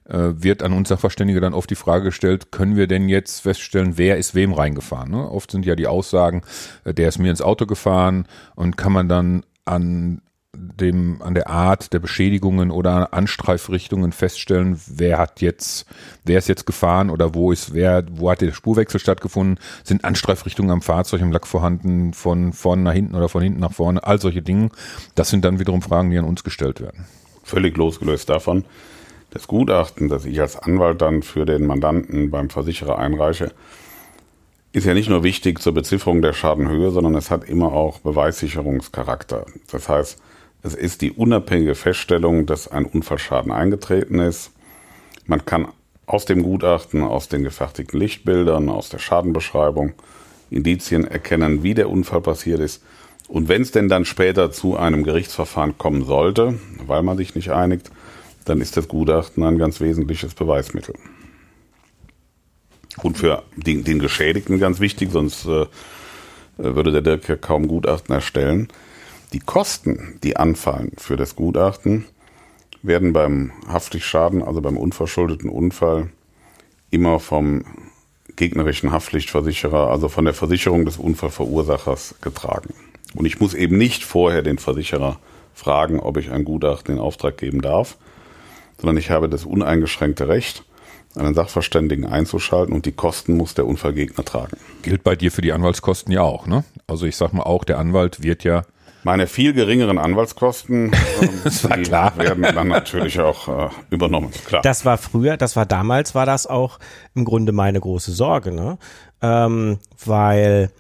äh, 0.10 0.32
wird 0.34 0.64
an 0.64 0.74
uns 0.74 0.90
Sachverständige 0.90 1.40
dann 1.40 1.54
oft 1.54 1.70
die 1.70 1.76
Frage 1.76 2.06
gestellt, 2.06 2.52
können 2.52 2.76
wir 2.76 2.88
denn 2.88 3.10
jetzt 3.10 3.42
feststellen, 3.42 3.98
wer 3.98 4.18
ist 4.18 4.36
wem 4.36 4.54
reingefahren? 4.54 5.12
Ne? 5.12 5.30
Oft 5.30 5.52
sind 5.52 5.66
ja 5.66 5.76
die 5.76 5.88
Aussagen, 5.88 6.42
äh, 6.84 6.94
der 6.94 7.10
ist 7.10 7.20
mir 7.20 7.32
ins 7.32 7.42
Auto 7.42 7.66
gefahren 7.66 8.26
und 8.56 8.76
kann 8.78 8.92
man 8.92 9.08
dann 9.08 9.44
an 9.66 10.22
dem, 10.60 11.22
an 11.22 11.34
der 11.34 11.50
Art 11.50 11.94
der 11.94 12.00
Beschädigungen 12.00 12.72
oder 12.72 13.14
Anstreifrichtungen 13.14 14.12
feststellen, 14.12 14.80
wer 14.88 15.18
hat 15.18 15.42
jetzt, 15.42 15.86
wer 16.26 16.38
ist 16.38 16.50
jetzt 16.50 16.66
gefahren 16.66 17.10
oder 17.10 17.34
wo 17.34 17.52
ist, 17.52 17.74
wer, 17.74 18.06
wo 18.12 18.30
hat 18.30 18.42
der 18.42 18.52
Spurwechsel 18.52 19.00
stattgefunden, 19.00 19.60
sind 19.84 20.04
Anstreifrichtungen 20.04 20.72
am 20.72 20.82
Fahrzeug 20.82 21.22
im 21.22 21.32
Lack 21.32 21.48
vorhanden, 21.48 22.14
von 22.14 22.54
vorne 22.54 22.84
nach 22.84 22.94
hinten 22.94 23.16
oder 23.16 23.30
von 23.30 23.42
hinten 23.42 23.60
nach 23.60 23.74
vorne, 23.74 24.04
all 24.04 24.20
solche 24.20 24.42
Dinge. 24.42 24.70
Das 25.16 25.30
sind 25.30 25.46
dann 25.46 25.60
wiederum 25.60 25.82
Fragen, 25.82 26.12
die 26.12 26.18
an 26.18 26.26
uns 26.26 26.44
gestellt 26.44 26.82
werden. 26.82 27.06
Völlig 27.44 27.78
losgelöst 27.78 28.30
davon. 28.30 28.66
Das 29.32 29.48
Gutachten, 29.48 30.10
das 30.10 30.26
ich 30.26 30.42
als 30.42 30.58
Anwalt 30.58 31.02
dann 31.02 31.22
für 31.22 31.46
den 31.46 31.66
Mandanten 31.66 32.32
beim 32.32 32.50
Versicherer 32.50 32.98
einreiche, 32.98 33.52
ist 34.72 34.86
ja 34.86 34.94
nicht 34.94 35.10
nur 35.10 35.24
wichtig 35.24 35.60
zur 35.60 35.74
Bezifferung 35.74 36.22
der 36.22 36.34
Schadenhöhe, 36.34 36.92
sondern 36.92 37.16
es 37.16 37.32
hat 37.32 37.44
immer 37.44 37.74
auch 37.74 38.00
Beweissicherungscharakter. 38.00 39.46
Das 39.72 39.90
heißt, 39.90 40.22
es 40.62 40.76
ist 40.76 41.02
die 41.02 41.12
unabhängige 41.12 41.76
Feststellung, 41.76 42.46
dass 42.46 42.68
ein 42.68 42.86
Unfallschaden 42.86 43.52
eingetreten 43.52 44.20
ist. 44.20 44.52
Man 45.26 45.46
kann 45.46 45.68
aus 46.06 46.26
dem 46.26 46.44
Gutachten, 46.44 47.04
aus 47.04 47.30
den 47.30 47.44
gefertigten 47.44 48.00
Lichtbildern, 48.00 48.70
aus 48.70 48.90
der 48.90 49.00
Schadenbeschreibung 49.00 49.94
Indizien 50.50 51.06
erkennen, 51.06 51.64
wie 51.64 51.76
der 51.76 51.90
Unfall 51.90 52.22
passiert 52.22 52.60
ist. 52.60 52.84
Und 53.28 53.48
wenn 53.48 53.62
es 53.62 53.72
denn 53.72 53.90
dann 53.90 54.06
später 54.06 54.52
zu 54.52 54.76
einem 54.76 55.04
Gerichtsverfahren 55.04 55.78
kommen 55.78 56.04
sollte, 56.04 56.60
weil 56.86 57.04
man 57.04 57.18
sich 57.18 57.36
nicht 57.36 57.52
einigt, 57.52 57.92
dann 58.46 58.60
ist 58.60 58.76
das 58.76 58.88
Gutachten 58.88 59.44
ein 59.44 59.60
ganz 59.60 59.80
wesentliches 59.80 60.34
Beweismittel. 60.34 60.96
Und 63.04 63.18
für 63.18 63.44
den, 63.56 63.84
den 63.84 64.00
Geschädigten 64.00 64.60
ganz 64.60 64.80
wichtig, 64.80 65.12
sonst 65.12 65.46
äh, 65.46 65.68
würde 66.58 66.92
der 66.92 67.02
Dirk 67.02 67.30
ja 67.30 67.36
kaum 67.36 67.68
Gutachten 67.68 68.14
erstellen. 68.14 68.68
Die 69.34 69.40
Kosten, 69.40 70.20
die 70.24 70.38
anfallen 70.38 70.94
für 70.98 71.16
das 71.16 71.36
Gutachten, 71.36 72.06
werden 72.82 73.14
beim 73.14 73.52
Haftpflichtschaden, 73.68 74.42
also 74.42 74.62
beim 74.62 74.78
unverschuldeten 74.78 75.50
Unfall, 75.50 76.10
immer 76.90 77.20
vom 77.20 77.64
gegnerischen 78.36 78.92
Haftpflichtversicherer, 78.92 79.92
also 79.92 80.10
von 80.10 80.26
der 80.26 80.34
Versicherung 80.34 80.86
des 80.86 80.98
Unfallverursachers 80.98 82.16
getragen. 82.22 82.74
Und 83.14 83.26
ich 83.26 83.40
muss 83.40 83.54
eben 83.54 83.78
nicht 83.78 84.04
vorher 84.04 84.42
den 84.42 84.58
Versicherer 84.58 85.20
fragen, 85.54 86.00
ob 86.00 86.18
ich 86.18 86.32
ein 86.32 86.46
Gutachten 86.46 86.96
in 86.96 87.02
Auftrag 87.02 87.38
geben 87.38 87.62
darf, 87.62 87.98
sondern 88.78 88.98
ich 88.98 89.12
habe 89.12 89.30
das 89.30 89.46
uneingeschränkte 89.46 90.28
Recht, 90.28 90.64
einen 91.16 91.34
Sachverständigen 91.34 92.06
einzuschalten 92.06 92.74
und 92.74 92.86
die 92.86 92.92
Kosten 92.92 93.36
muss 93.36 93.56
der 93.56 93.68
Unfallgegner 93.68 94.24
tragen. 94.24 94.58
Gilt 94.84 95.04
bei 95.04 95.16
dir 95.16 95.32
für 95.32 95.42
die 95.42 95.52
Anwaltskosten 95.52 96.14
ja 96.14 96.22
auch, 96.22 96.48
ne? 96.48 96.64
Also 96.88 97.06
ich 97.06 97.18
sag 97.18 97.34
mal 97.34 97.44
auch, 97.44 97.64
der 97.64 97.78
Anwalt 97.78 98.24
wird 98.24 98.44
ja 98.44 98.64
meine 99.04 99.28
viel 99.28 99.54
geringeren 99.54 99.98
Anwaltskosten 99.98 100.92
ähm, 101.22 101.30
das 101.44 101.64
war 101.70 101.78
klar. 101.78 102.18
werden 102.18 102.44
dann 102.44 102.68
natürlich 102.68 103.20
auch 103.20 103.48
äh, 103.48 103.70
übernommen. 103.90 104.32
Klar. 104.46 104.62
Das 104.62 104.86
war 104.86 104.98
früher, 104.98 105.38
das 105.38 105.56
war 105.56 105.66
damals, 105.66 106.16
war 106.16 106.26
das 106.26 106.48
auch 106.48 106.80
im 107.16 107.26
Grunde 107.26 107.52
meine 107.52 107.80
große 107.80 108.12
Sorge, 108.12 108.52
ne? 108.52 108.78
Ähm, 109.22 109.80
weil 110.06 110.72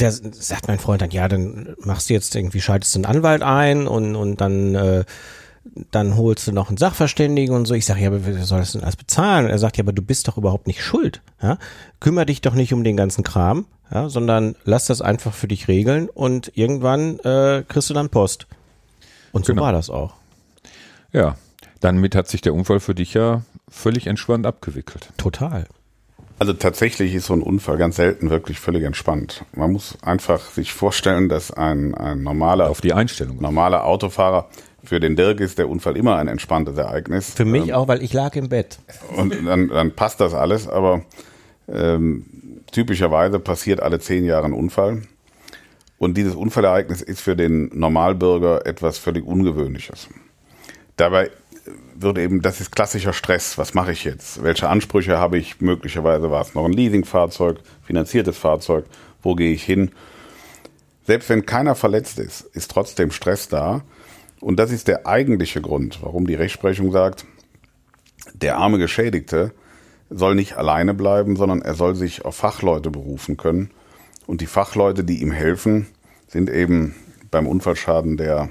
der 0.00 0.12
sagt 0.12 0.68
mein 0.68 0.78
Freund 0.78 1.02
dann, 1.02 1.10
ja, 1.10 1.28
dann 1.28 1.74
machst 1.80 2.08
du 2.08 2.14
jetzt 2.14 2.34
irgendwie, 2.34 2.60
schaltest 2.60 2.94
du 2.94 2.98
einen 2.98 3.04
Anwalt 3.04 3.42
ein 3.42 3.86
und, 3.86 4.16
und 4.16 4.40
dann 4.40 4.74
äh, 4.74 5.04
dann 5.90 6.16
holst 6.16 6.46
du 6.46 6.52
noch 6.52 6.68
einen 6.68 6.78
Sachverständigen 6.78 7.54
und 7.54 7.66
so. 7.66 7.74
Ich 7.74 7.84
sage, 7.84 8.00
ja, 8.00 8.08
aber 8.08 8.24
wer 8.24 8.42
soll 8.44 8.60
das 8.60 8.72
denn 8.72 8.82
alles 8.82 8.96
bezahlen? 8.96 9.44
Und 9.44 9.50
er 9.50 9.58
sagt, 9.58 9.76
ja, 9.76 9.84
aber 9.84 9.92
du 9.92 10.02
bist 10.02 10.26
doch 10.28 10.38
überhaupt 10.38 10.66
nicht 10.66 10.82
schuld. 10.82 11.20
Ja? 11.42 11.58
Kümmer 12.00 12.24
dich 12.24 12.40
doch 12.40 12.54
nicht 12.54 12.72
um 12.72 12.82
den 12.84 12.96
ganzen 12.96 13.24
Kram, 13.24 13.66
ja, 13.92 14.08
sondern 14.08 14.56
lass 14.64 14.86
das 14.86 15.02
einfach 15.02 15.34
für 15.34 15.48
dich 15.48 15.68
regeln 15.68 16.08
und 16.08 16.52
irgendwann 16.56 17.18
äh, 17.20 17.62
kriegst 17.68 17.90
du 17.90 17.94
dann 17.94 18.08
Post. 18.08 18.46
Und 19.32 19.44
so 19.44 19.52
genau. 19.52 19.64
war 19.64 19.72
das 19.72 19.90
auch. 19.90 20.14
Ja, 21.12 21.36
damit 21.80 22.14
hat 22.14 22.28
sich 22.28 22.40
der 22.40 22.54
Unfall 22.54 22.80
für 22.80 22.94
dich 22.94 23.14
ja 23.14 23.42
völlig 23.68 24.06
entspannt 24.06 24.46
abgewickelt. 24.46 25.10
Total. 25.16 25.66
Also 26.38 26.54
tatsächlich 26.54 27.14
ist 27.14 27.26
so 27.26 27.34
ein 27.34 27.42
Unfall 27.42 27.76
ganz 27.76 27.96
selten 27.96 28.30
wirklich 28.30 28.58
völlig 28.58 28.84
entspannt. 28.84 29.44
Man 29.52 29.72
muss 29.72 29.98
einfach 30.02 30.40
sich 30.50 30.72
vorstellen, 30.72 31.28
dass 31.28 31.50
ein, 31.50 31.94
ein 31.94 32.22
normaler, 32.22 32.70
auf 32.70 32.80
die 32.80 32.94
Einstellung, 32.94 33.42
normaler 33.42 33.84
Autofahrer 33.84 34.48
für 34.84 35.00
den 35.00 35.16
Dirk 35.16 35.40
ist 35.40 35.58
der 35.58 35.68
Unfall 35.68 35.96
immer 35.96 36.16
ein 36.16 36.28
entspanntes 36.28 36.76
Ereignis. 36.76 37.34
Für 37.34 37.44
mich 37.44 37.68
ähm, 37.68 37.74
auch, 37.74 37.88
weil 37.88 38.02
ich 38.02 38.12
lag 38.12 38.34
im 38.36 38.48
Bett. 38.48 38.78
Und 39.16 39.34
dann, 39.46 39.68
dann 39.68 39.92
passt 39.92 40.20
das 40.20 40.34
alles, 40.34 40.68
aber 40.68 41.02
ähm, 41.68 42.24
typischerweise 42.72 43.38
passiert 43.38 43.80
alle 43.80 44.00
zehn 44.00 44.24
Jahre 44.24 44.46
ein 44.46 44.52
Unfall. 44.52 45.02
Und 45.98 46.16
dieses 46.16 46.34
Unfallereignis 46.34 47.02
ist 47.02 47.20
für 47.20 47.36
den 47.36 47.70
Normalbürger 47.74 48.66
etwas 48.66 48.98
völlig 48.98 49.24
Ungewöhnliches. 49.24 50.08
Dabei 50.96 51.30
wird 51.94 52.18
eben, 52.18 52.40
das 52.40 52.60
ist 52.60 52.72
klassischer 52.72 53.12
Stress. 53.12 53.58
Was 53.58 53.74
mache 53.74 53.92
ich 53.92 54.04
jetzt? 54.04 54.42
Welche 54.42 54.68
Ansprüche 54.68 55.18
habe 55.18 55.38
ich? 55.38 55.60
Möglicherweise 55.60 56.30
war 56.30 56.40
es 56.40 56.54
noch 56.54 56.64
ein 56.64 56.72
Leasingfahrzeug, 56.72 57.58
finanziertes 57.84 58.38
Fahrzeug. 58.38 58.86
Wo 59.22 59.34
gehe 59.34 59.52
ich 59.52 59.62
hin? 59.62 59.90
Selbst 61.06 61.28
wenn 61.28 61.44
keiner 61.44 61.74
verletzt 61.74 62.18
ist, 62.18 62.42
ist 62.54 62.70
trotzdem 62.70 63.10
Stress 63.10 63.48
da. 63.48 63.82
Und 64.40 64.58
das 64.58 64.72
ist 64.72 64.88
der 64.88 65.06
eigentliche 65.06 65.60
Grund, 65.60 66.02
warum 66.02 66.26
die 66.26 66.34
Rechtsprechung 66.34 66.92
sagt, 66.92 67.26
der 68.34 68.56
arme 68.56 68.78
Geschädigte 68.78 69.52
soll 70.08 70.34
nicht 70.34 70.56
alleine 70.56 70.94
bleiben, 70.94 71.36
sondern 71.36 71.62
er 71.62 71.74
soll 71.74 71.94
sich 71.94 72.24
auf 72.24 72.36
Fachleute 72.36 72.90
berufen 72.90 73.36
können. 73.36 73.70
Und 74.26 74.40
die 74.40 74.46
Fachleute, 74.46 75.04
die 75.04 75.22
ihm 75.22 75.32
helfen, 75.32 75.86
sind 76.26 76.50
eben 76.50 76.94
beim 77.30 77.46
Unfallschaden 77.46 78.16
der 78.16 78.50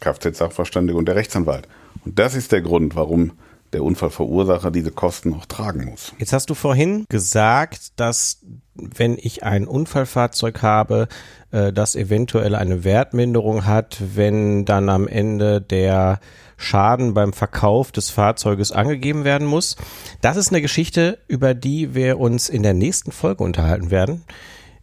Kfz-Sachverständige 0.00 0.98
und 0.98 1.06
der 1.06 1.16
Rechtsanwalt. 1.16 1.68
Und 2.04 2.18
das 2.18 2.34
ist 2.34 2.52
der 2.52 2.60
Grund, 2.60 2.96
warum 2.96 3.32
der 3.72 3.84
Unfallverursacher 3.84 4.70
diese 4.70 4.90
Kosten 4.90 5.34
auch 5.34 5.46
tragen 5.46 5.84
muss. 5.84 6.12
Jetzt 6.18 6.32
hast 6.32 6.50
du 6.50 6.54
vorhin 6.54 7.04
gesagt, 7.08 7.92
dass 7.96 8.40
wenn 8.74 9.16
ich 9.20 9.42
ein 9.42 9.66
Unfallfahrzeug 9.66 10.62
habe, 10.62 11.08
äh, 11.50 11.72
das 11.72 11.96
eventuell 11.96 12.54
eine 12.54 12.84
Wertminderung 12.84 13.66
hat, 13.66 13.98
wenn 14.14 14.64
dann 14.64 14.88
am 14.88 15.06
Ende 15.06 15.60
der 15.60 16.20
Schaden 16.56 17.14
beim 17.14 17.32
Verkauf 17.32 17.90
des 17.90 18.10
Fahrzeuges 18.10 18.70
angegeben 18.70 19.24
werden 19.24 19.46
muss. 19.46 19.76
Das 20.20 20.36
ist 20.36 20.50
eine 20.50 20.60
Geschichte, 20.60 21.18
über 21.26 21.54
die 21.54 21.94
wir 21.94 22.18
uns 22.18 22.48
in 22.48 22.62
der 22.62 22.74
nächsten 22.74 23.12
Folge 23.12 23.42
unterhalten 23.42 23.90
werden. 23.90 24.24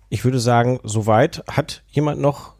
Ich 0.10 0.24
würde 0.24 0.40
sagen, 0.40 0.80
soweit 0.84 1.44
hat 1.48 1.84
jemand 1.90 2.20
noch 2.20 2.58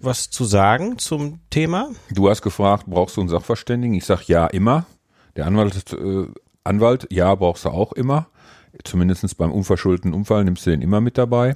was 0.00 0.30
zu 0.30 0.44
sagen 0.44 0.98
zum 0.98 1.40
Thema? 1.50 1.90
Du 2.10 2.28
hast 2.28 2.42
gefragt, 2.42 2.84
brauchst 2.86 3.16
du 3.16 3.20
einen 3.20 3.30
Sachverständigen? 3.30 3.96
Ich 3.96 4.04
sage 4.04 4.24
ja, 4.26 4.46
immer. 4.46 4.86
Der 5.38 5.46
Anwalt, 5.46 5.92
äh, 5.92 6.26
Anwalt, 6.64 7.06
ja, 7.12 7.32
brauchst 7.36 7.64
du 7.64 7.68
auch 7.68 7.92
immer. 7.92 8.26
Zumindest 8.82 9.38
beim 9.38 9.52
unverschuldeten 9.52 10.12
Unfall 10.12 10.44
nimmst 10.44 10.66
du 10.66 10.70
den 10.70 10.82
immer 10.82 11.00
mit 11.00 11.16
dabei. 11.16 11.54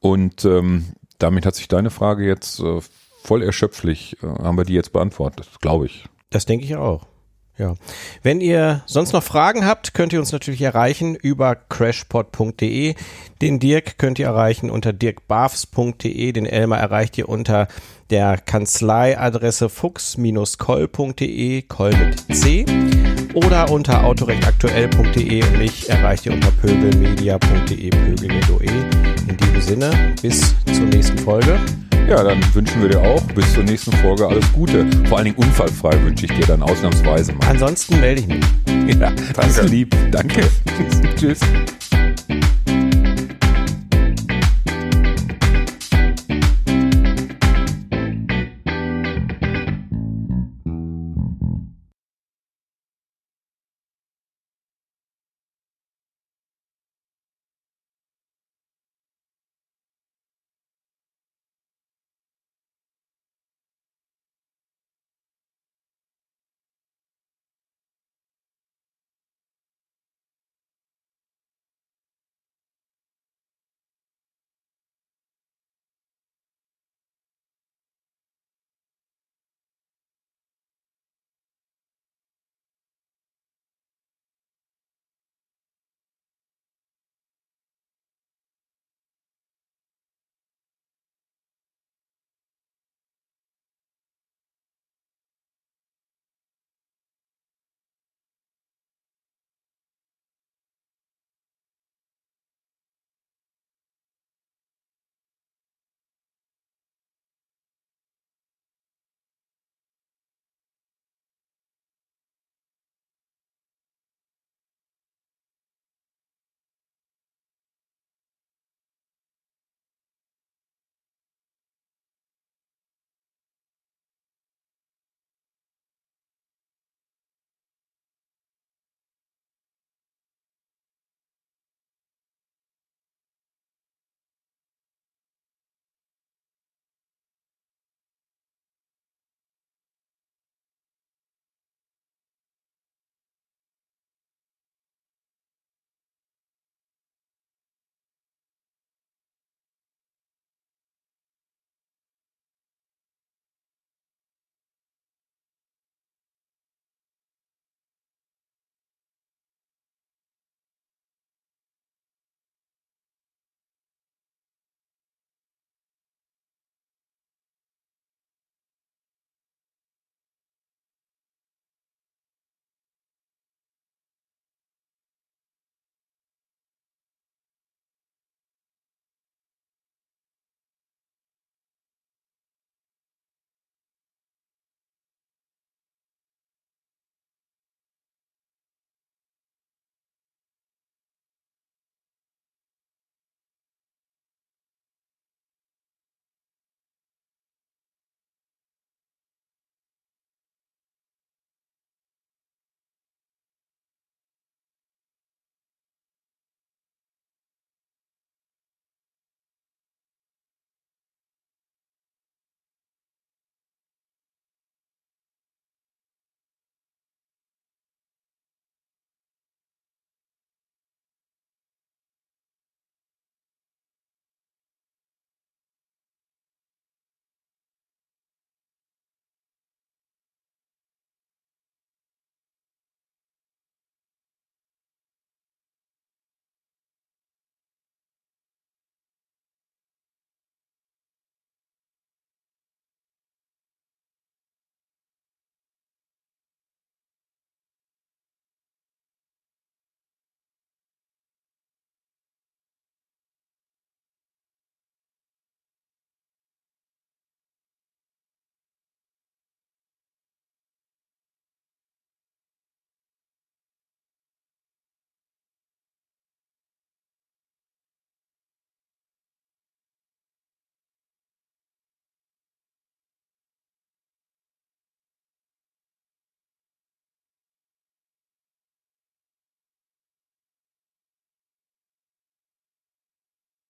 Und 0.00 0.46
ähm, 0.46 0.94
damit 1.18 1.44
hat 1.44 1.54
sich 1.54 1.68
deine 1.68 1.90
Frage 1.90 2.26
jetzt 2.26 2.60
äh, 2.60 2.80
voll 3.22 3.42
erschöpflich, 3.42 4.16
äh, 4.22 4.26
haben 4.26 4.56
wir 4.56 4.64
die 4.64 4.72
jetzt 4.72 4.94
beantwortet, 4.94 5.46
glaube 5.60 5.84
ich. 5.84 6.06
Das 6.30 6.46
denke 6.46 6.64
ich 6.64 6.74
auch. 6.74 7.06
Ja. 7.62 7.74
Wenn 8.24 8.40
ihr 8.40 8.82
sonst 8.86 9.12
noch 9.12 9.22
Fragen 9.22 9.64
habt, 9.64 9.94
könnt 9.94 10.12
ihr 10.12 10.18
uns 10.18 10.32
natürlich 10.32 10.62
erreichen 10.62 11.14
über 11.14 11.54
crashpod.de. 11.54 12.96
Den 13.40 13.60
Dirk 13.60 13.98
könnt 13.98 14.18
ihr 14.18 14.26
erreichen 14.26 14.68
unter 14.68 14.92
dirkbarfs.de. 14.92 16.32
Den 16.32 16.46
Elmar 16.46 16.80
erreicht 16.80 17.16
ihr 17.18 17.28
unter 17.28 17.68
der 18.10 18.36
Kanzleiadresse 18.36 19.68
fuchs-koll.de, 19.68 21.62
Koll 21.62 21.94
mit 21.94 22.36
C. 22.36 22.66
Oder 23.34 23.70
unter 23.70 24.02
autorechtaktuell.de 24.06 25.44
und 25.44 25.58
mich 25.58 25.88
erreicht 25.88 26.26
ihr 26.26 26.32
unter 26.32 26.50
pöbelmedia.de, 26.50 27.90
pöbel 27.90 28.28
mit 28.28 28.50
OE. 28.50 28.64
In 29.28 29.36
diesem 29.36 29.60
Sinne, 29.60 30.16
bis 30.20 30.52
zur 30.66 30.86
nächsten 30.86 31.18
Folge. 31.18 31.60
Ja, 32.08 32.22
dann 32.22 32.42
wünschen 32.54 32.82
wir 32.82 32.88
dir 32.88 33.00
auch 33.00 33.22
bis 33.34 33.52
zur 33.54 33.64
nächsten 33.64 33.92
Folge 33.92 34.26
alles 34.26 34.52
Gute. 34.52 34.86
Vor 35.08 35.18
allen 35.18 35.26
Dingen 35.26 35.36
unfallfrei 35.36 35.92
wünsche 36.02 36.26
ich 36.26 36.32
dir 36.32 36.46
dann 36.46 36.62
ausnahmsweise 36.62 37.32
mal. 37.32 37.48
Ansonsten 37.48 38.00
melde 38.00 38.20
ich 38.22 38.26
mich. 38.28 38.44
Ja, 38.98 39.12
das 39.34 39.58
ist 39.58 39.70
lieb. 39.70 39.94
Danke. 40.10 40.42
Tschüss. 41.16 41.40